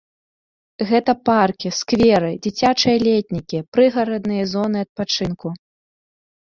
Гэта 0.91 1.11
паркі, 1.29 1.67
скверы, 1.81 2.31
дзіцячыя 2.47 2.95
летнікі, 3.07 3.57
прыгарадныя 3.79 4.43
зоны 4.57 4.77
адпачынку. 4.89 5.47